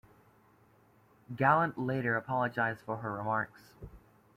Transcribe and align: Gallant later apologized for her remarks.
Gallant 1.35 1.77
later 1.77 2.17
apologized 2.17 2.81
for 2.87 2.97
her 2.97 3.13
remarks. 3.13 3.61